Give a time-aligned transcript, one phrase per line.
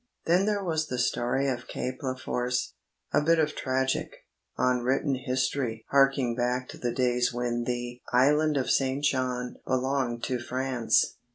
[0.25, 2.73] Then there was the story of Cape Leforce,
[3.13, 4.11] a bit of tragic,
[4.57, 9.03] unwritten history harking back to the days when the "Island of St.
[9.03, 11.17] John" belonged to France.